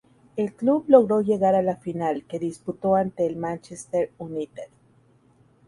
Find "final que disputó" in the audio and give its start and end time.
1.77-2.95